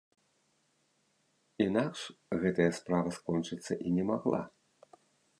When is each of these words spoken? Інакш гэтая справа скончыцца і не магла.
Інакш 1.65 1.99
гэтая 2.43 2.67
справа 2.77 3.09
скончыцца 3.17 3.73
і 3.91 3.93
не 3.99 4.03
магла. 4.09 4.41